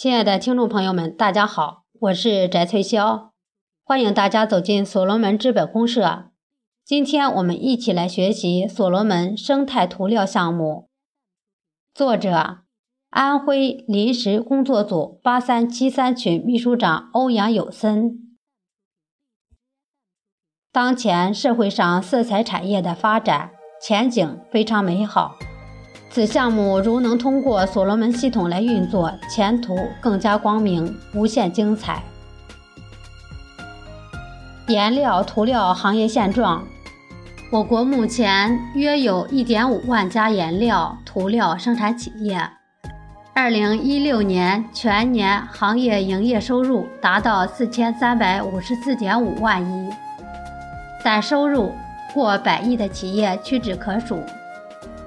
[0.00, 3.32] 亲爱的听众朋友们，大家好，我是翟翠霄，
[3.84, 6.30] 欢迎大家走进所罗门资本公社。
[6.82, 10.88] 今天我们一起来学习所罗门生态涂料项目。
[11.92, 12.60] 作者：
[13.10, 18.38] 安徽临时工作组八三七三群秘书长欧阳有森。
[20.72, 23.50] 当前社会上色彩产业的发展
[23.82, 25.36] 前景非常美好。
[26.12, 32.02] 此项目如能通过所罗门系统来运作，前途更加光明，无限精彩。
[34.66, 36.64] 颜料涂料行业现状：
[37.52, 42.40] 我国目前约有1.5万家颜料涂料生产企业。
[43.36, 49.90] 2016年全年行业营业收入达到4354.5万亿，
[51.04, 51.72] 但收入
[52.12, 54.20] 过百亿的企业屈指可数。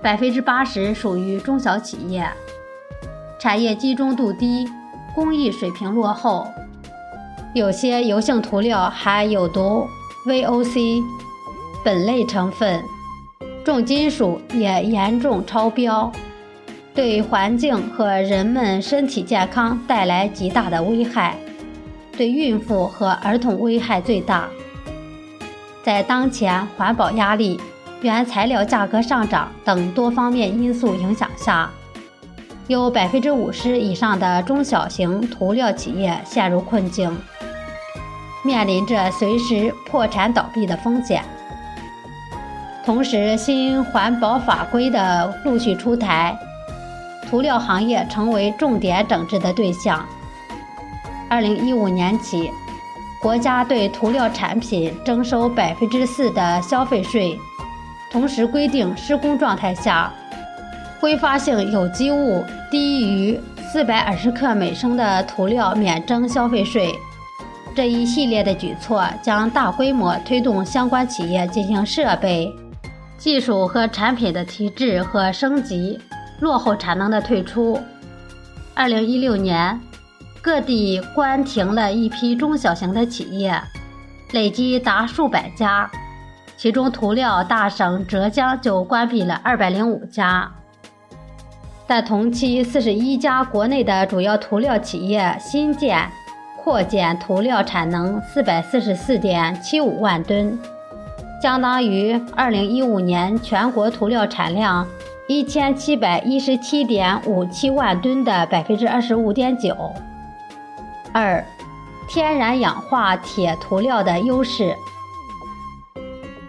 [0.03, 2.29] 百分之八十属于中小企业，
[3.39, 4.69] 产业集中度低，
[5.15, 6.45] 工艺水平落后，
[7.55, 9.87] 有些油性涂料含有毒
[10.27, 11.01] VOC、
[11.85, 12.83] 苯类成分，
[13.63, 16.11] 重金属也严重超标，
[16.93, 21.37] 对环境和人们身体健康带来极大的危害，
[22.17, 24.49] 对孕妇和儿童危害最大。
[25.81, 27.57] 在当前环保压力。
[28.03, 31.69] 原材料价格上涨等多方面因素影响下，
[32.67, 37.17] 有百分之五十以上的中小型涂料企业陷入困境，
[38.43, 41.23] 面临着随时破产倒闭的风险。
[42.85, 46.37] 同时，新环保法规的陆续出台，
[47.29, 50.05] 涂料行业成为重点整治的对象。
[51.29, 52.51] 二零一五年起，
[53.21, 57.39] 国家对涂料产品征收百分之四的消费税。
[58.13, 60.13] 同时规定，施工状态下，
[60.99, 66.93] 挥发性有机物低于四百二十克每升的涂料免征消费税。
[67.75, 72.53] 这一系列的举措将大规模推动相关企业进行设备、
[73.17, 75.99] 技术和产品的提质和升级，
[76.39, 77.81] 落后产能的退出。
[78.75, 79.81] 二零一六年，
[80.39, 83.59] 各地关停了一批中小型的企业，
[84.33, 85.89] 累计达数百家。
[86.63, 90.49] 其中，涂料大省浙江就关闭了二百零五家，
[91.85, 96.09] 在同期四十一家国内的主要涂料企业新建、
[96.63, 100.57] 扩建涂料产能四百四十四点七五万吨，
[101.41, 104.87] 相当于二零一五年全国涂料产量
[105.27, 109.75] 一千七百一十七点五七万吨的百分之二十五点九。
[111.11, 111.43] 二、
[112.07, 114.73] 天然氧化铁涂料的优势。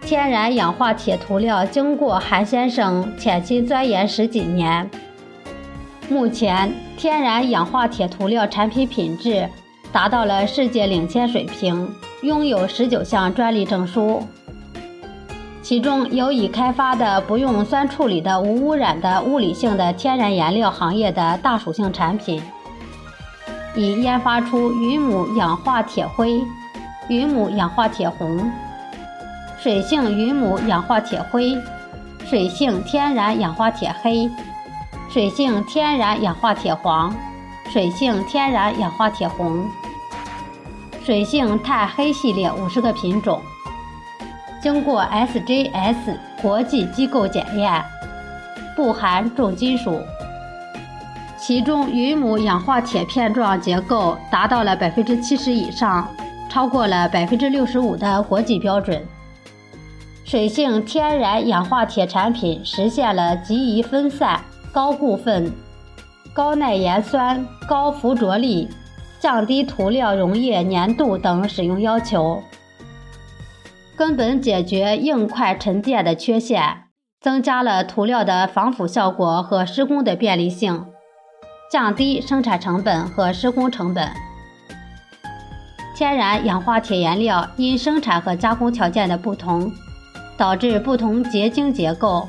[0.05, 4.87] 天然氧化铁涂料经过韩先生潜心钻研十几年，
[6.07, 9.49] 目前天然氧化铁涂料产品品质
[9.91, 14.21] 达到了世界领先水平，拥有十九项专利证书。
[15.63, 22.39] 其中有已开发的不用酸处理的无污染的物理性的天然颜料行业的大属性产品，
[23.75, 26.39] 已研发出云母氧化铁灰、
[27.07, 28.51] 云母氧化铁红。
[29.65, 31.59] 水性云母氧化铁灰、
[32.23, 34.29] 水性天然氧化铁黑、
[35.09, 37.11] 水性天然氧化铁黄、
[37.71, 39.65] 水性天然氧化铁红、
[41.03, 43.41] 水性钛黑系列五十个品种，
[44.61, 47.83] 经过 SGS 国际机构检验，
[48.75, 49.99] 不含重金属。
[51.39, 56.07] 其中云母氧化铁片状结构达到了百分之七十以上，
[56.51, 59.03] 超过了百分之六十五的国际标准。
[60.25, 65.53] 水性天然氧化铁产品实现了极易分散、高固分、
[66.33, 68.67] 高耐盐酸、高附着力、
[69.19, 72.41] 降低涂料溶液粘度等使用要求，
[73.95, 76.85] 根本解决硬块沉淀的缺陷，
[77.21, 80.87] 增加了涂料的防腐效果和施工的便利性，
[81.71, 84.09] 降低生产成本和施工成本。
[85.95, 89.71] 天然氧化铁颜料因生产和加工条件的不同。
[90.37, 92.27] 导致不同结晶结构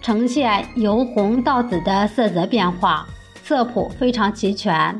[0.00, 3.06] 呈现由红到紫的色泽变化，
[3.44, 4.98] 色谱非常齐全，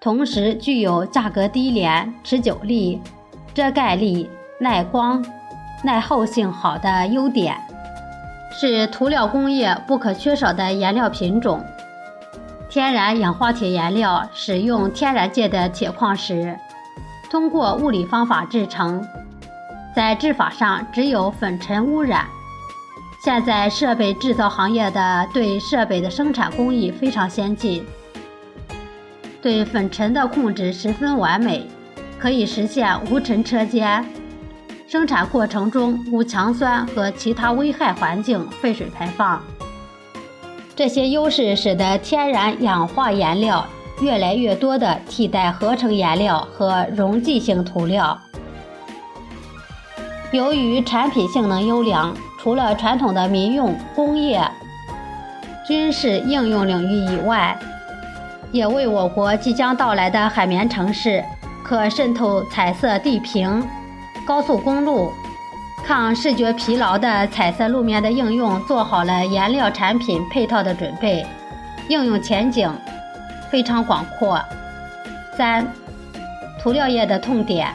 [0.00, 3.00] 同时具有价格低廉、持久力、
[3.54, 4.28] 遮盖力、
[4.60, 5.24] 耐光、
[5.84, 7.56] 耐候性好的优点，
[8.50, 11.64] 是涂料工业不可缺少的颜料品种。
[12.68, 16.58] 天然氧化铁颜料使用天然界的铁矿石，
[17.30, 19.06] 通过物理方法制成。
[19.96, 22.26] 在制法上只有粉尘污染。
[23.24, 27.82] 现在设备制造行业的对设备的生产工艺非常先进，
[29.40, 31.66] 对粉尘的控制十分完美，
[32.18, 34.04] 可以实现无尘车间。
[34.86, 39.42] 生产过程中无强酸和其他危害环境废水排放。
[40.76, 43.66] 这些优势使得天然氧化颜料
[44.02, 48.20] 越来越多地替代合成颜料和溶剂性涂料。
[50.36, 54.46] 由于产品性能优良，除了传统的民用、工业、
[55.66, 57.58] 军事应用领域以外，
[58.52, 61.24] 也为我国即将到来的海绵城市、
[61.64, 63.66] 可渗透彩色地坪、
[64.26, 65.10] 高速公路。
[65.84, 71.24] 抗视觉疲劳的彩色路面的应用做好了颜料产品配套的准备，
[71.88, 72.70] 应用前景
[73.50, 74.38] 非常广阔。
[75.36, 75.66] 三、
[76.60, 77.72] 涂料业的痛点：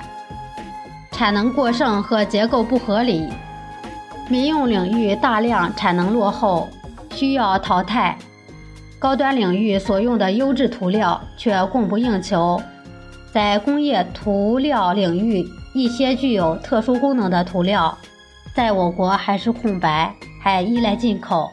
[1.21, 3.29] 产能过剩和结构不合理，
[4.27, 6.67] 民用领域大量产能落后，
[7.11, 8.15] 需要淘汰；
[8.97, 12.59] 高端领域所用的优质涂料却供不应求，
[13.31, 15.47] 在工业涂料领域。
[15.75, 17.95] 一些具有特殊功能的涂料，
[18.55, 21.51] 在我国还是空白，还依赖进口。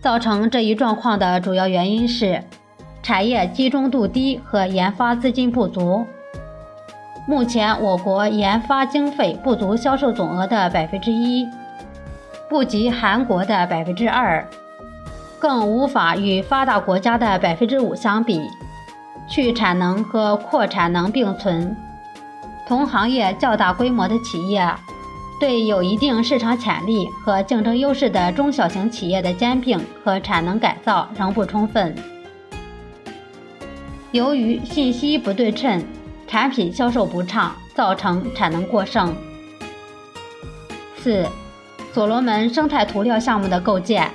[0.00, 2.40] 造成这一状况的主要原因是
[3.02, 6.06] 产业集中度低和研发资金不足。
[7.26, 11.48] 目前，我国研发经费不足销售总额的百分之一，
[12.48, 14.48] 不及韩国的百分之二，
[15.40, 18.40] 更无法与发达国家的百分之五相比。
[19.28, 21.76] 去产能和扩产能并存。
[22.64, 24.64] 同行业较大规模的企业，
[25.40, 31.92] 对有一定市场潜力和竞争优势的中小型企业的兼并和产能改造仍不充分。
[34.12, 35.84] 由于信息不对称，
[36.26, 39.14] 产品销售不畅，造成产能过剩。
[40.98, 41.26] 四、
[41.92, 44.10] 所罗门生态涂料项目的构建，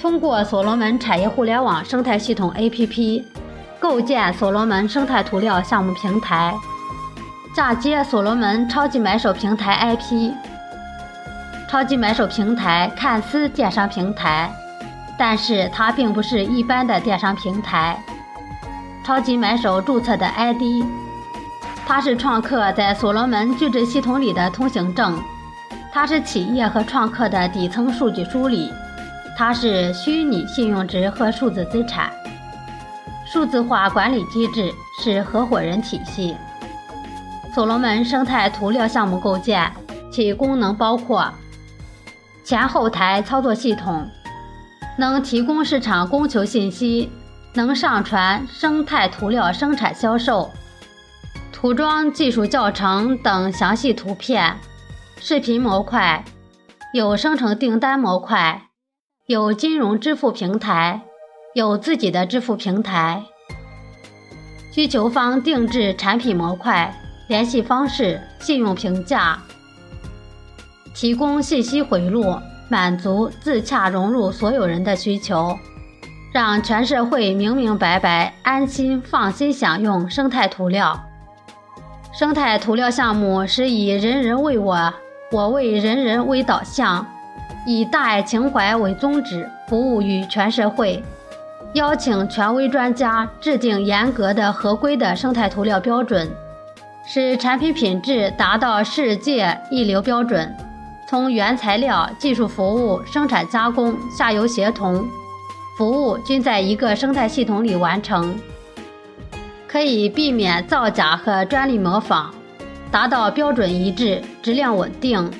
[0.00, 3.24] 通过所罗门产业互联网生态系统 APP。
[3.80, 6.54] 构建所罗门生态涂料项目平台，
[7.54, 10.32] 嫁接所罗门超级买手平台 IP。
[11.68, 14.50] 超级买手平台看似电商平台，
[15.18, 18.02] 但是它并不是一般的电商平台。
[19.04, 20.82] 超级买手注册的 ID，
[21.86, 25.22] 它是创客在所罗门矩阵系统里的通行证，
[25.92, 28.72] 它是企业和创客的底层数据梳理，
[29.36, 32.10] 它是虚拟信用值和数字资产。
[33.26, 34.72] 数字化管理机制
[35.02, 36.34] 是合伙人体系。
[37.54, 39.70] 所罗门生态涂料项目构建，
[40.10, 41.30] 其功能包括
[42.42, 44.08] 前后台操作系统，
[44.96, 47.10] 能提供市场供求信息，
[47.54, 50.50] 能上传生态涂料生产销售、
[51.52, 54.58] 涂装技术教程等详细图片、
[55.18, 56.24] 视频模块，
[56.92, 58.68] 有生成订单模块，
[59.26, 61.00] 有金融支付平台。
[61.54, 63.22] 有自己的支付平台，
[64.72, 66.92] 需求方定制产品模块、
[67.28, 69.40] 联系方式、信用评价，
[70.96, 72.36] 提供信息回路，
[72.68, 75.56] 满足自洽融入所有人的需求，
[76.34, 81.00] 让全社会明明白白、安心放心享用生态涂料。
[82.12, 84.92] 生态涂料项目是以人人为我，
[85.30, 87.06] 我为人人为导向，
[87.64, 91.00] 以大爱情怀为宗旨，服务于全社会。
[91.74, 96.28] 邀请权威专家制定严格的合规的生态涂料标准，
[97.06, 100.52] 使产品品质达到世界一流标准。
[101.08, 105.06] 从原材料、技术服务、生产加工、下游协同
[105.76, 108.38] 服务均在一个生态系统里完成，
[109.66, 112.30] 可以避免造假和专利模仿，
[112.90, 115.30] 达到标准一致、质量稳定。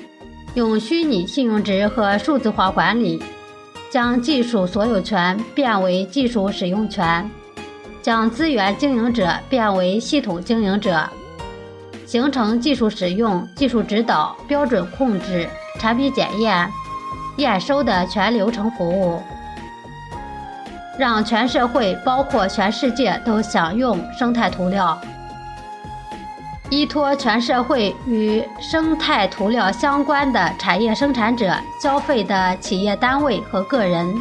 [0.55, 3.21] 用虚拟信用值和数字化管理。
[3.87, 7.29] 将技术所有权变为技术使用权，
[8.01, 11.09] 将资源经营者变为系统经营者，
[12.05, 15.47] 形成技术使用、技术指导、标准控制、
[15.79, 16.69] 产品检验、
[17.37, 19.21] 验收的全流程服务，
[20.97, 24.99] 让全社会，包括全世界都享用生态涂料。
[26.71, 34.15] 依托全社会与生态涂料相关的产业生产者、消费的企业单位和个人，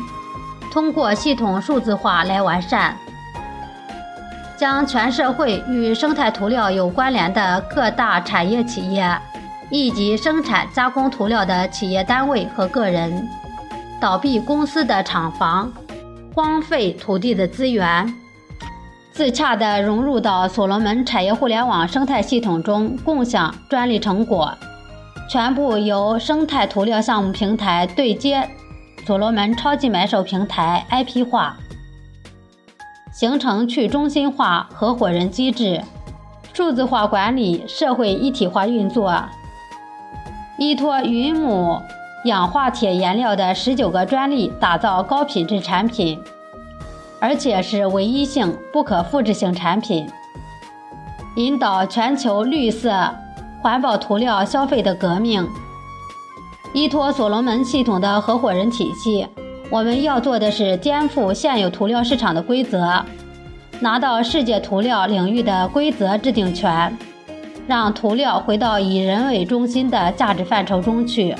[0.70, 2.94] 通过系统数字化来完善，
[4.58, 9.18] 将全社会与生态涂料有关联的各大产业企业，
[9.70, 13.26] 以及生产加工涂料的企业单位和个人，
[13.98, 15.72] 倒闭公司的厂房，
[16.34, 18.12] 荒废土地的资源。
[19.12, 24.52] 自洽地融入到所罗门产业互联网生态系统中，共享专利成果，
[25.30, 28.48] 全部由生态涂料项目平台对接
[29.06, 31.56] 所罗门超级买手平台 IP 化，
[33.12, 35.80] 形成去中心化合伙人机制，
[36.52, 39.14] 数字化管理社会一体化运作。
[40.58, 41.80] 依托云母
[42.24, 46.18] 氧化铁颜料的十九个专利，打造高品质产品，
[47.20, 50.08] 而且是唯一性、不可复制性产品，
[51.36, 53.14] 引导全球绿色
[53.60, 55.46] 环保涂料消费的革命。
[56.72, 59.26] 依托所罗门系统的合伙人体系。
[59.70, 63.04] 我们要做的是颠覆现有涂料市场的规则，
[63.80, 66.96] 拿到世界涂料领域的规则制定权，
[67.66, 71.34] 让涂料回到以人为中心的价值范畴中去，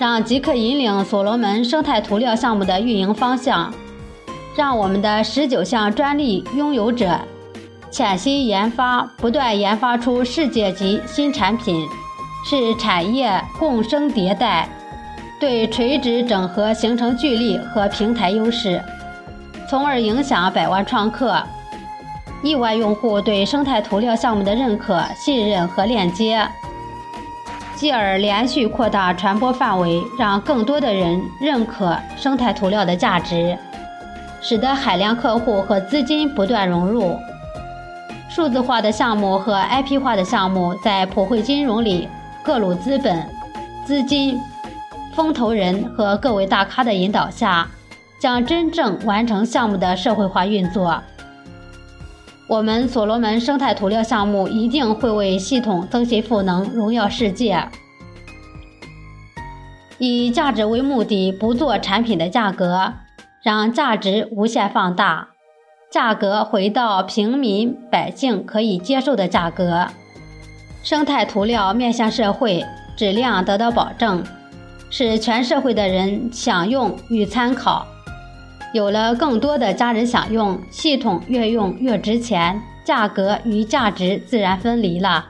[0.00, 3.70] 让极客引领所罗门生态涂料项目的运营方向，
[4.56, 7.20] 让我们的十九项专利拥有者
[7.90, 11.86] 潜心研发，不断研发出世界级新产品，
[12.46, 14.66] 是产业共生迭代。
[15.38, 18.82] 对垂直整合形成聚力和平台优势，
[19.68, 21.42] 从而影响百万创客、
[22.42, 26.48] 亿万用户对生态涂料项目的认可、信任和链接，
[27.80, 33.56] 继而连续扩大传播范围，让更多的人认可生态涂料的价值，
[34.42, 37.16] 使得海量客户和资金不断融入。
[38.28, 42.06] 数字化的项目和 IP 化的项目在普惠金融里，
[42.42, 43.26] 各路资本、
[43.86, 44.38] 资金。
[45.14, 47.66] 风投人和各位大咖的引导下，
[48.20, 51.02] 将真正完成项目的社会化运作。
[52.50, 57.68] 我们所罗门生态涂料项目一定会为系统增信赋能，荣耀世界。
[59.98, 62.94] 以价值为目的，不做产品的价格，
[63.44, 65.28] 让价值无限放大，
[65.92, 69.86] 价格回到平民百姓可以接受的价格。
[70.82, 72.66] 生态涂料面向社会，
[72.96, 74.24] 质量得到保证。
[74.90, 77.86] 使全社会的人享用与参考，
[78.72, 85.26] 有了更多的家人享用，系统越用越值钱，价格与价值自然分离了。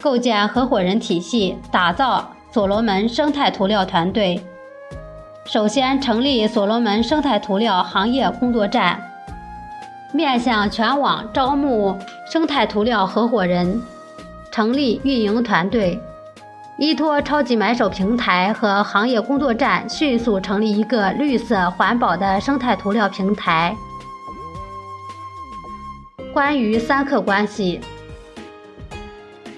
[0.00, 4.40] 构建合伙人体系，打造所罗门生态涂料团队。
[5.44, 9.00] 首先成立所罗门生态涂料行业工作站，
[10.12, 11.96] 面向全网招募
[12.30, 13.82] 生态涂料合伙人，
[14.52, 16.00] 成立运营团队。
[16.78, 23.74] 依托超级买手平台和行业工作站，迅速成立一个绿色环保的生态涂料平台。
[26.34, 27.80] 关于三客关系，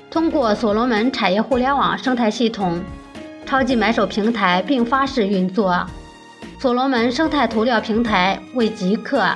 [0.08, 2.80] 通过所罗门产业互联网生态系统、
[3.44, 5.84] 超级买手平台并发式运作。
[6.60, 9.26] 所罗门生态涂料平台为极客，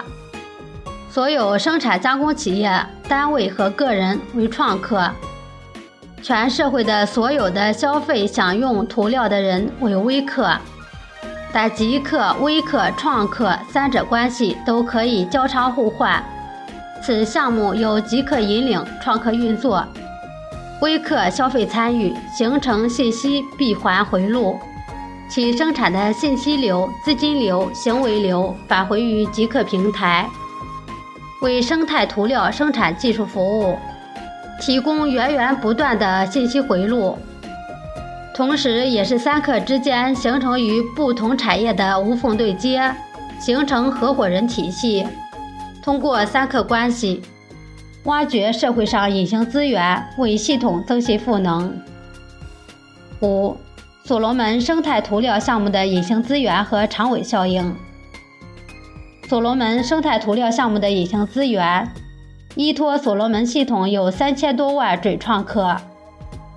[1.11, 5.11] 所有生产加工企业、单位和个人为创客。
[6.23, 10.57] 全社会的所有的消费享用涂料的人为微客，
[11.53, 16.25] 但极客、微客、创客三者关系都可以交叉互换。
[17.03, 19.85] 此项目由极客引领，创客运作，
[20.81, 24.57] 微客消费参与，形成信息闭环回路，
[25.29, 30.31] 其生产的信息流、资金流、行为流返回于极客平台，
[31.41, 33.77] 为生态涂料生产技术服务。
[34.61, 37.19] 提供源源不断的信息回路，
[38.35, 42.95] 同时也是三客之间形成于不同产业的无缝对接，
[43.41, 45.07] 形成合伙人体系。
[45.83, 47.21] 通过三客关系，
[48.05, 51.77] 挖掘社会上隐形资源，为系统增信赋能。
[53.21, 53.57] 五、
[54.05, 57.75] 所罗门生态涂料项目的隐形资源和长尾效应。
[59.29, 61.89] 所罗门生态涂料项目的隐形资源。
[62.55, 65.75] 依托所罗门系统有三千多万准创客，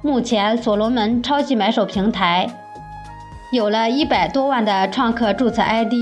[0.01, 2.49] 目前所罗门超级买手平台
[3.51, 5.93] 有了一百多万的创客注册 ID，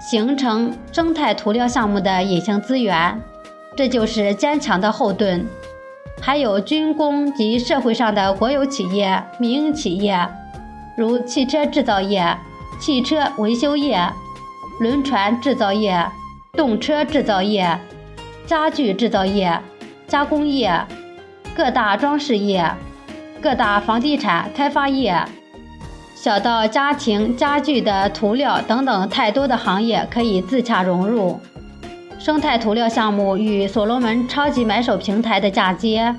[0.00, 3.20] 形成生态涂料项目的隐形资源，
[3.76, 5.44] 这就是坚强的后盾。
[6.20, 10.28] 还有军工及社会上的国有企业、民营企业，
[10.96, 12.38] 如汽车制造业、
[12.80, 14.00] 汽车维修业、
[14.78, 16.06] 轮船制造业、
[16.52, 17.76] 动车制造业。
[18.46, 19.60] 家具制造业、
[20.06, 20.72] 加工业、
[21.54, 22.64] 各大装饰业、
[23.42, 25.20] 各大房地产开发业，
[26.14, 31.40] 小到家庭家具的涂料等等，太多的行业可以自洽融入。
[32.18, 36.14] 生态涂料项目与所罗门超级买手平台的嫁接，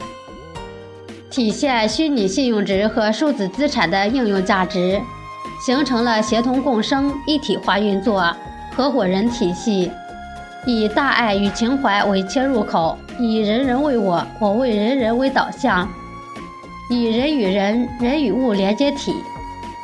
[1.29, 5.01] 体现虚拟信用值和数字资产的应用价值，
[5.65, 8.35] 形成了协同共生、一体化运作
[8.75, 9.89] 合伙人体系。
[10.67, 15.87] 以大爱与情怀为切入口，以人人为我，我为人人为导向，
[16.89, 19.15] 以人与人、人与物连接体，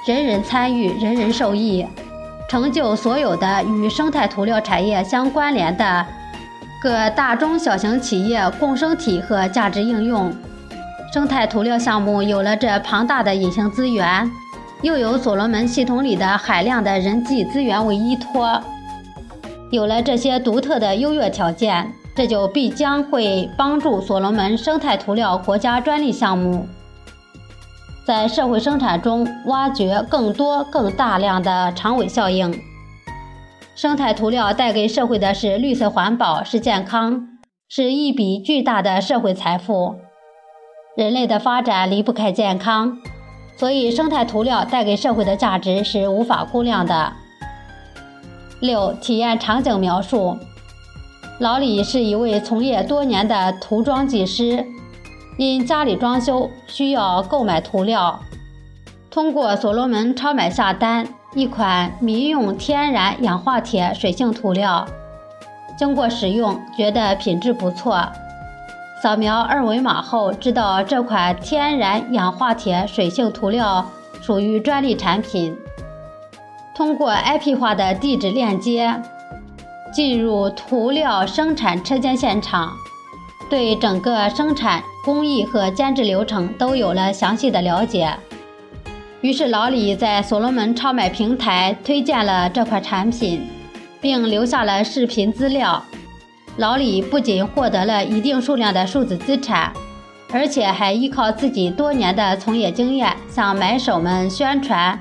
[0.06, 1.88] 人人参与，人人受益，
[2.50, 6.06] 成就所有的与生态涂料产业相关联的
[6.82, 10.36] 各大中小型企业共生体和价值应用。
[11.14, 14.30] 生态涂料项目有了这庞大的隐形资源，
[14.82, 18.62] 又有所罗门系统里的海量的人际资源为依托，
[19.74, 26.68] 有了这些独特的优越条件，这就必将会帮助所罗门生态涂料国家专利项目
[28.06, 32.56] 在社会生产中挖掘更多、更大量的长尾效应。
[33.74, 37.30] 生态涂料带给社会的是绿色环保，是健康，
[37.68, 39.96] 是一笔巨大的社会财富。
[40.96, 43.00] 人类的发展离不开健康，
[43.58, 47.14] 所以生态涂料带给社会的价值是无法估量的。
[48.64, 50.38] 六、体验场景描述。
[51.40, 54.66] 老李是一位从业多年的涂装技师，
[55.38, 58.22] 因家里装修需要购买涂料，
[59.12, 61.06] 通过所罗门超买下单
[61.36, 64.88] 一款民用天然氧化铁水性涂料，
[65.78, 68.02] 经过使用觉得品质不错。
[69.02, 73.86] 扫描二维码后，知道这款天然氧化铁水性涂料
[74.22, 75.54] 属于专利产品。
[76.76, 79.00] 通过 IP 化的地址链接，
[79.94, 82.74] 进入涂料生产车间现场，
[83.48, 88.12] 对整个生产工艺和监制流程都有了详细的了解。
[89.22, 93.48] 于是老李在所罗门超买平台推荐了这款产品，
[94.02, 95.82] 并留下了视频资料。
[96.58, 99.72] 老李不仅获得了一定数量的数字资产，
[100.32, 105.00] 而且还依靠自己多年的从业经验，向买手们宣传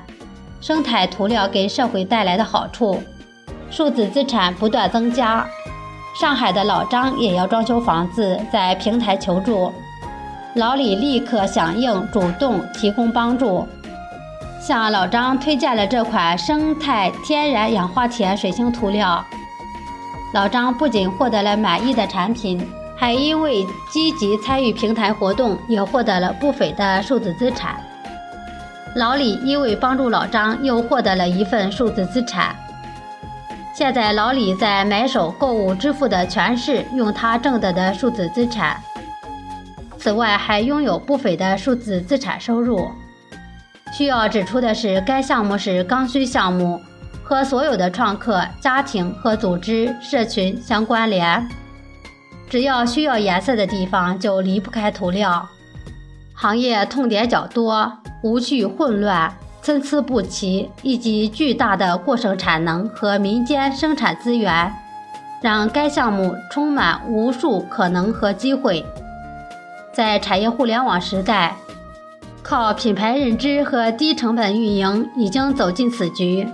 [0.63, 2.97] 生态涂料给社会带来的好处，
[3.69, 5.45] 数字资产不断增加。
[6.17, 9.69] 上海的老张也要装修房子，在平台求助，
[10.55, 13.67] 老李立刻响应，主动提供帮助，
[14.61, 19.21] 向老张推荐了这款生态天然氧化铁水性涂料。
[20.33, 22.65] 老张不仅获得了满意的产品，
[22.95, 27.75] 还因为积极参与平台活动，也获得了不菲的数字资产。
[28.95, 32.55] 老李因为帮助老张，又获得了一份数字资产。
[33.73, 38.79] 现在老李在买手购物支付的全是用他挣得的数字资产，
[39.97, 42.91] 此外还拥有不菲的数字资产收入。
[43.91, 46.79] 需要指出的是，该项目是刚需项目。
[47.25, 51.47] 和所有的创客、家庭和组织、社群相关联。
[52.49, 55.47] 只要需要颜色的地方，就离不开涂料。
[56.33, 59.31] 行业痛点较多，无序混乱、
[59.61, 64.73] 参差不齐，以及巨大的过剩产能和民间生产资源，
[65.41, 68.83] 让该项目充满无数可能和机会。
[69.91, 71.55] 在产业互联网时代，
[72.41, 76.47] 靠品牌认知和低成本运营，已经走进此局。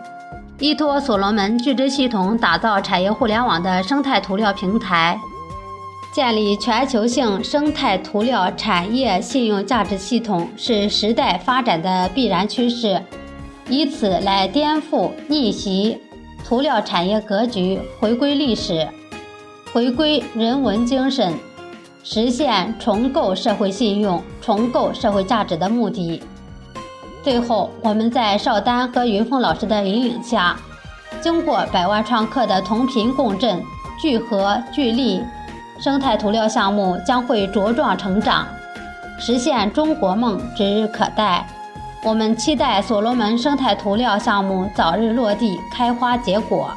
[0.58, 5.18] 依托所罗门矩阵系统打造产业互联网的生态涂料平台，
[6.20, 13.02] 建立全球性生态涂料产业信用价值系统是时代发展的必然趋势，
[13.70, 15.98] 以此来颠覆逆袭
[16.46, 18.86] 涂料产业格局，回归历史，
[19.72, 21.34] 回归人文精神，
[22.04, 26.22] 实现重构社会信用、重构社会价值的目的。
[27.24, 30.60] 最后，我们在邵丹和云峰老师的引领下，
[31.22, 33.64] 经过百万创客的同频共振、
[34.02, 35.22] 聚合聚力，
[35.82, 38.46] 生态涂料项目将会茁壮成长，
[39.18, 41.46] 实现中国梦指日可待。
[42.04, 46.74] 我们期待所罗门生态涂料项目早日落地、开花结果。